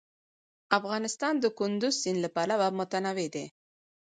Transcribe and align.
افغانستان 0.77 1.33
د 1.39 1.45
کندز 1.59 1.93
سیند 2.03 2.19
له 2.23 2.29
پلوه 2.35 2.67
متنوع 2.77 3.27
دی. 3.35 3.45